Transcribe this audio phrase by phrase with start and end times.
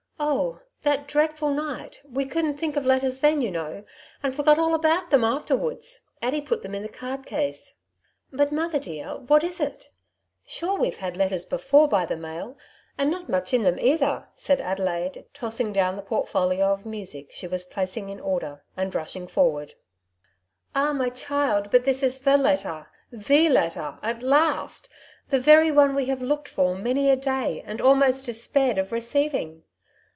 [0.31, 0.59] "Oh!
[0.83, 1.99] that dreadful night.
[2.07, 3.83] We couldn't think of letters then, you know;
[4.21, 5.99] and forgot all about them afterwards.
[6.21, 7.77] Addy put them in the card case."
[8.33, 9.89] ^^ But, mother dear, what is it?
[10.45, 12.55] Sure we Ve had letters before by the mail,
[12.99, 17.19] and not much in them either,^' said Adelaide, tossing down the portfolio The Delanys' Side
[17.23, 17.41] of the Question.
[17.41, 19.73] 167 of music she was placing in order, and rushing forward.''
[20.75, 21.71] Ah, my child!
[21.71, 24.87] but this is fhe letter, the letter, at last!
[25.29, 29.63] The very one we have looked for many a day, and almost despaired of receiving.